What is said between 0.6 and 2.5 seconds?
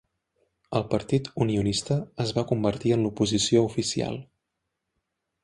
El Partit Unionista és va